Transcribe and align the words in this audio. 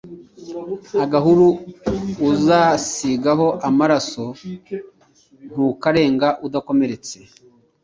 "Agahuru 1.03 1.47
uzasigaho 2.31 3.47
amaraso 3.69 4.23
Ntukarenga 5.49 6.27
udakomeretse!" 6.47 7.17